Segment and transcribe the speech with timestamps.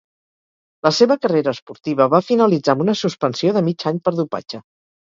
[0.87, 4.67] La seva carrera esportiva va finalitzar amb una suspensió de mig any per dopatge.